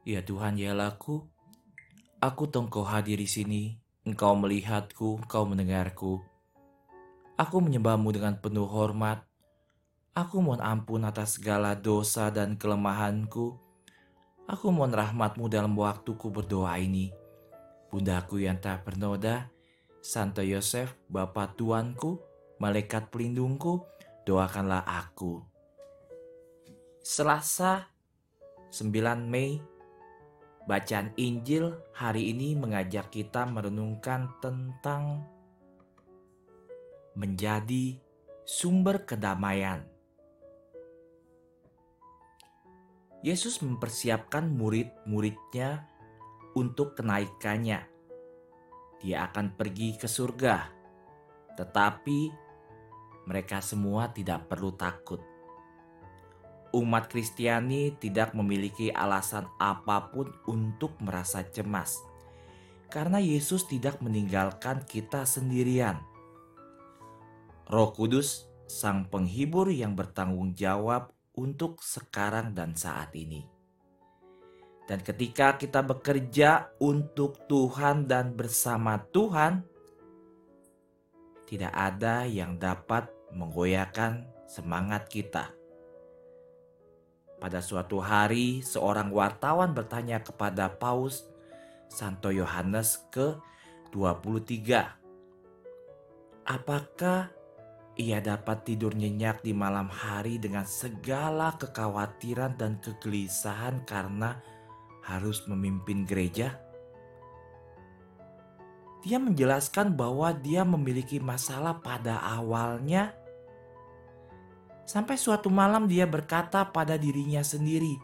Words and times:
Ya 0.00 0.24
Tuhan, 0.24 0.56
ya 0.56 0.72
laku, 0.72 1.28
aku 2.24 2.48
Engkau 2.48 2.88
hadir 2.88 3.20
di 3.20 3.28
sini, 3.28 3.76
Engkau 4.08 4.32
melihatku, 4.32 5.20
Engkau 5.20 5.44
mendengarku. 5.44 6.24
Aku 7.36 7.60
menyembahmu 7.60 8.08
dengan 8.12 8.40
penuh 8.40 8.64
hormat. 8.64 9.28
Aku 10.16 10.40
mohon 10.40 10.64
ampun 10.64 11.04
atas 11.04 11.36
segala 11.36 11.76
dosa 11.76 12.32
dan 12.32 12.56
kelemahanku. 12.56 13.60
Aku 14.48 14.72
mohon 14.72 14.96
rahmatmu 14.96 15.52
dalam 15.52 15.76
waktuku 15.76 16.32
berdoa 16.32 16.80
ini. 16.80 17.12
Bundaku 17.92 18.40
yang 18.40 18.56
tak 18.56 18.88
bernoda, 18.88 19.52
Santo 20.00 20.40
Yosef, 20.40 20.96
Bapa 21.12 21.52
Tuanku, 21.52 22.20
Malaikat 22.60 23.08
pelindungku, 23.08 23.88
doakanlah 24.28 24.84
aku. 24.84 25.40
Selasa 27.00 27.88
9 28.68 28.92
Mei 29.24 29.69
Bacaan 30.70 31.10
Injil 31.18 31.74
hari 31.98 32.30
ini 32.30 32.54
mengajak 32.54 33.10
kita 33.10 33.42
merenungkan 33.42 34.30
tentang 34.38 35.26
menjadi 37.18 37.98
sumber 38.46 39.02
kedamaian. 39.02 39.82
Yesus 43.26 43.58
mempersiapkan 43.66 44.46
murid-muridnya 44.46 45.90
untuk 46.54 46.94
kenaikannya. 46.94 47.90
Dia 49.02 49.26
akan 49.26 49.58
pergi 49.58 49.98
ke 49.98 50.06
surga, 50.06 50.70
tetapi 51.58 52.20
mereka 53.26 53.58
semua 53.58 54.06
tidak 54.14 54.46
perlu 54.46 54.70
takut. 54.78 55.29
Umat 56.70 57.10
Kristiani 57.10 57.98
tidak 57.98 58.30
memiliki 58.30 58.94
alasan 58.94 59.50
apa 59.58 60.14
pun 60.14 60.30
untuk 60.46 60.94
merasa 61.02 61.42
cemas, 61.42 61.98
karena 62.86 63.18
Yesus 63.18 63.66
tidak 63.66 63.98
meninggalkan 63.98 64.86
kita 64.86 65.26
sendirian. 65.26 65.98
Roh 67.66 67.90
Kudus, 67.90 68.46
Sang 68.70 69.10
Penghibur 69.10 69.66
yang 69.70 69.98
bertanggung 69.98 70.54
jawab 70.54 71.10
untuk 71.34 71.82
sekarang 71.82 72.54
dan 72.54 72.78
saat 72.78 73.10
ini. 73.18 73.42
Dan 74.86 75.02
ketika 75.02 75.54
kita 75.54 75.86
bekerja 75.86 76.74
untuk 76.82 77.46
Tuhan 77.46 78.10
dan 78.10 78.34
bersama 78.34 78.98
Tuhan, 79.10 79.62
tidak 81.46 81.74
ada 81.74 82.26
yang 82.26 82.58
dapat 82.58 83.10
menggoyahkan 83.34 84.26
semangat 84.50 85.06
kita. 85.06 85.59
Pada 87.40 87.64
suatu 87.64 88.04
hari, 88.04 88.60
seorang 88.60 89.08
wartawan 89.08 89.72
bertanya 89.72 90.20
kepada 90.20 90.68
Paus 90.68 91.24
Santo 91.88 92.28
Yohanes 92.28 93.00
ke-23, 93.10 94.84
"Apakah 96.44 97.32
ia 98.00 98.16
dapat 98.24 98.64
tidur 98.64 98.96
nyenyak 98.96 99.44
di 99.44 99.52
malam 99.52 99.92
hari 99.92 100.40
dengan 100.40 100.64
segala 100.64 101.52
kekhawatiran 101.60 102.56
dan 102.56 102.80
kegelisahan 102.80 103.84
karena 103.84 104.40
harus 105.04 105.44
memimpin 105.44 106.08
gereja. 106.08 106.56
Dia 109.04 109.20
menjelaskan 109.20 109.96
bahwa 109.96 110.32
dia 110.32 110.64
memiliki 110.64 111.20
masalah 111.20 111.80
pada 111.80 112.20
awalnya. 112.20 113.16
Sampai 114.90 115.14
suatu 115.14 115.46
malam 115.54 115.86
dia 115.86 116.02
berkata 116.02 116.66
pada 116.66 116.98
dirinya 116.98 117.46
sendiri, 117.46 117.94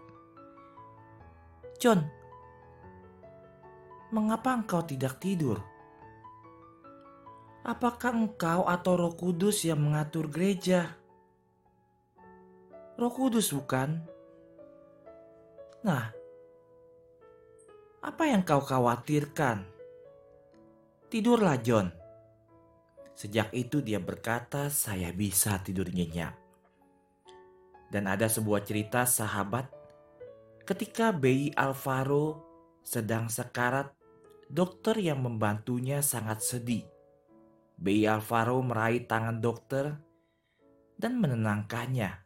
"John, 1.83 2.07
mengapa 4.15 4.55
engkau 4.55 4.87
tidak 4.87 5.19
tidur?" 5.19 5.59
Apakah 7.67 8.15
engkau 8.15 8.71
atau 8.71 8.95
Roh 8.95 9.19
Kudus 9.19 9.67
yang 9.67 9.83
mengatur 9.83 10.31
gereja? 10.31 10.95
Roh 12.95 13.11
Kudus 13.11 13.51
bukan? 13.51 14.07
Nah, 15.83 16.15
apa 17.99 18.23
yang 18.31 18.47
kau 18.47 18.63
khawatirkan? 18.63 19.67
Tidurlah 21.11 21.59
John. 21.59 21.91
Sejak 23.19 23.51
itu 23.51 23.83
dia 23.83 23.99
berkata, 23.99 24.71
saya 24.71 25.11
bisa 25.11 25.59
tidur 25.59 25.91
nyenyak. 25.91 26.46
Dan 27.91 28.11
ada 28.11 28.27
sebuah 28.27 28.67
cerita 28.67 29.07
sahabat 29.07 29.71
ketika 30.67 31.15
bayi 31.15 31.55
Alvaro 31.55 32.43
sedang 32.83 33.31
sekarat, 33.31 33.95
dokter 34.51 34.99
yang 34.99 35.23
membantunya 35.23 36.03
sangat 36.03 36.43
sedih 36.43 36.87
Bayi 37.77 38.09
Alvaro 38.09 38.65
meraih 38.65 39.05
tangan 39.05 39.37
dokter 39.45 40.01
dan 40.97 41.21
menenangkannya. 41.21 42.25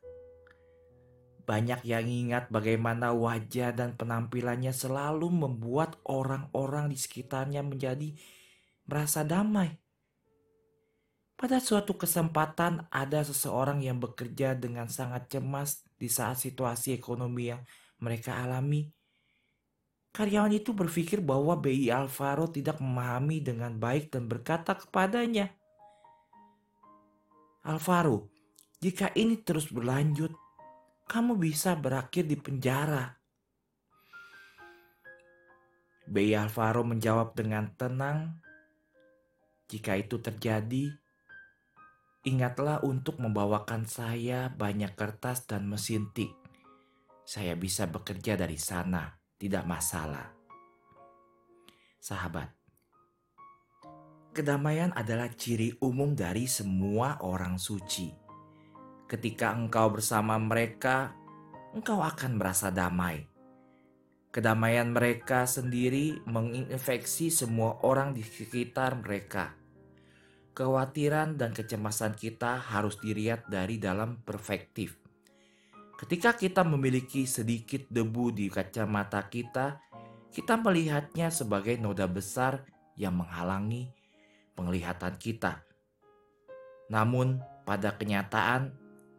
Banyak 1.43 1.83
yang 1.83 2.07
ingat 2.07 2.55
bagaimana 2.55 3.11
wajah 3.11 3.75
dan 3.75 3.99
penampilannya 3.99 4.71
selalu 4.71 5.27
membuat 5.27 5.99
orang-orang 6.07 6.87
di 6.87 6.95
sekitarnya 6.95 7.67
menjadi 7.67 8.15
merasa 8.87 9.27
damai. 9.27 9.75
Pada 11.41 11.57
suatu 11.57 11.97
kesempatan, 11.97 12.85
ada 12.93 13.25
seseorang 13.25 13.81
yang 13.81 13.97
bekerja 13.97 14.53
dengan 14.53 14.93
sangat 14.93 15.33
cemas 15.33 15.81
di 15.97 16.05
saat 16.05 16.37
situasi 16.37 16.93
ekonomi 16.93 17.49
yang 17.49 17.65
mereka 17.97 18.45
alami. 18.45 18.93
Karyawan 20.13 20.53
itu 20.53 20.77
berpikir 20.77 21.25
bahwa 21.25 21.57
BI 21.57 21.89
Alvaro 21.89 22.45
tidak 22.53 22.77
memahami 22.85 23.41
dengan 23.41 23.73
baik 23.73 24.13
dan 24.13 24.29
berkata 24.29 24.77
kepadanya, 24.77 25.49
Alvaro, 27.65 28.29
jika 28.85 29.09
ini 29.17 29.41
terus 29.41 29.73
berlanjut, 29.73 30.37
kamu 31.09 31.41
bisa 31.41 31.73
berakhir 31.73 32.29
di 32.29 32.37
penjara. 32.37 33.17
BI 36.05 36.37
Alvaro 36.37 36.85
menjawab 36.85 37.33
dengan 37.33 37.73
tenang, 37.81 38.45
jika 39.73 39.97
itu 39.97 40.21
terjadi, 40.21 41.01
ingatlah 42.21 42.85
untuk 42.85 43.17
membawakan 43.17 43.89
saya 43.89 44.53
banyak 44.53 44.93
kertas 44.93 45.49
dan 45.49 45.65
mesin 45.65 46.13
tik. 46.13 46.37
Saya 47.25 47.57
bisa 47.57 47.89
bekerja 47.89 48.37
dari 48.37 48.61
sana 48.61 49.17
tidak 49.41 49.65
masalah. 49.65 50.37
Sahabat, 52.01 52.53
kedamaian 54.33 54.93
adalah 54.97 55.29
ciri 55.33 55.77
umum 55.81 56.17
dari 56.17 56.49
semua 56.49 57.21
orang 57.25 57.57
suci. 57.61 58.13
Ketika 59.09 59.53
engkau 59.53 59.93
bersama 59.93 60.37
mereka, 60.41 61.13
engkau 61.77 62.01
akan 62.01 62.41
merasa 62.41 62.73
damai. 62.73 63.27
Kedamaian 64.31 64.95
mereka 64.95 65.43
sendiri 65.43 66.23
menginfeksi 66.23 67.35
semua 67.35 67.83
orang 67.83 68.15
di 68.15 68.23
sekitar 68.23 69.03
mereka. 69.03 69.60
Kekhawatiran 70.61 71.41
dan 71.41 71.57
kecemasan 71.57 72.13
kita 72.21 72.61
harus 72.61 73.01
dilihat 73.01 73.49
dari 73.49 73.81
dalam 73.81 74.21
perspektif 74.21 75.01
Ketika 76.01 76.33
kita 76.33 76.65
memiliki 76.65 77.29
sedikit 77.29 77.85
debu 77.93 78.33
di 78.33 78.49
kacamata 78.49 79.21
kita, 79.29 79.77
kita 80.33 80.57
melihatnya 80.57 81.29
sebagai 81.29 81.77
noda 81.77 82.09
besar 82.09 82.65
yang 82.97 83.21
menghalangi 83.21 83.93
penglihatan 84.57 85.21
kita. 85.21 85.61
Namun, 86.89 87.45
pada 87.69 88.01
kenyataan 88.01 88.73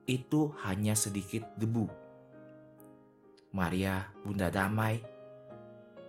itu 0.10 0.58
hanya 0.66 0.98
sedikit 0.98 1.46
debu. 1.54 1.86
Maria, 3.54 4.10
Bunda 4.26 4.50
Damai, 4.50 5.06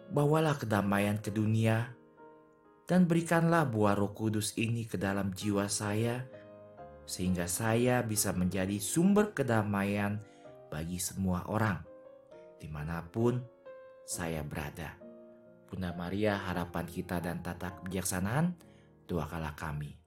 bawalah 0.08 0.56
kedamaian 0.56 1.20
ke 1.20 1.29
dunia 1.29 1.93
dan 2.87 3.06
berikanlah 3.06 3.67
buah 3.69 3.94
Roh 3.94 4.12
Kudus 4.12 4.58
ini 4.58 4.84
ke 4.84 4.99
dalam 4.99 5.31
jiwa 5.31 5.70
saya, 5.70 6.26
sehingga 7.06 7.46
saya 7.46 8.02
bisa 8.02 8.34
menjadi 8.34 8.79
sumber 8.82 9.31
kedamaian 9.34 10.19
bagi 10.69 10.99
semua 10.99 11.46
orang, 11.46 11.82
di 12.58 12.67
mana 12.67 13.05
pun 13.06 13.38
saya 14.02 14.43
berada. 14.43 14.99
Bunda 15.70 15.94
Maria, 15.96 16.37
harapan 16.37 16.84
kita 16.84 17.23
dan 17.23 17.40
tata 17.40 17.81
kebijaksanaan, 17.81 18.52
doakanlah 19.08 19.56
kami. 19.56 20.01